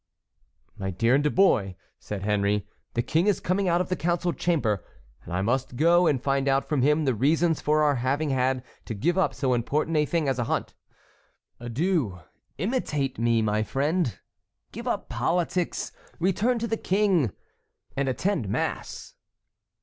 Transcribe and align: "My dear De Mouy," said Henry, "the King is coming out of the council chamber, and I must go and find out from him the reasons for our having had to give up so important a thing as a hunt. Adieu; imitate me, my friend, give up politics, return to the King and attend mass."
"My 0.79 0.89
dear 0.89 1.19
De 1.19 1.29
Mouy," 1.29 1.75
said 1.99 2.23
Henry, 2.23 2.67
"the 2.95 3.03
King 3.03 3.27
is 3.27 3.39
coming 3.39 3.69
out 3.69 3.81
of 3.81 3.89
the 3.89 3.95
council 3.95 4.33
chamber, 4.33 4.83
and 5.23 5.31
I 5.31 5.43
must 5.43 5.75
go 5.75 6.07
and 6.07 6.19
find 6.19 6.47
out 6.47 6.67
from 6.67 6.81
him 6.81 7.05
the 7.05 7.13
reasons 7.13 7.61
for 7.61 7.83
our 7.83 7.97
having 7.97 8.31
had 8.31 8.63
to 8.85 8.95
give 8.95 9.15
up 9.15 9.35
so 9.35 9.53
important 9.53 9.95
a 9.95 10.07
thing 10.07 10.27
as 10.27 10.39
a 10.39 10.45
hunt. 10.45 10.73
Adieu; 11.59 12.19
imitate 12.57 13.19
me, 13.19 13.43
my 13.43 13.61
friend, 13.61 14.17
give 14.71 14.87
up 14.87 15.07
politics, 15.07 15.91
return 16.19 16.57
to 16.57 16.67
the 16.67 16.77
King 16.77 17.31
and 17.95 18.09
attend 18.09 18.49
mass." 18.49 19.13